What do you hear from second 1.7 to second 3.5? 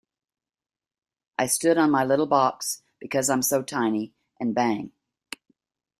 on my little box- because I'm